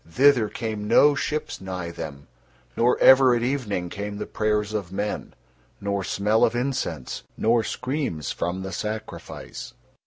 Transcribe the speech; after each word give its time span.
Thither 0.09 0.49
came 0.49 0.87
no 0.87 1.13
ships 1.13 1.61
nigh 1.61 1.91
them, 1.91 2.25
nor 2.75 2.97
ever 2.97 3.35
at 3.35 3.43
evening 3.43 3.89
came 3.89 4.17
the 4.17 4.25
prayers 4.25 4.73
of 4.73 4.91
men, 4.91 5.35
nor 5.79 6.03
smell 6.03 6.43
of 6.43 6.55
incense, 6.55 7.21
nor 7.37 7.63
screams 7.63 8.31
from 8.31 8.63
the 8.63 8.71
sacrifice. 8.71 9.75